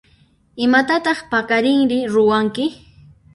Imatataq 0.63 1.19
paqarinri 1.31 1.99
ruwanki? 2.13 2.65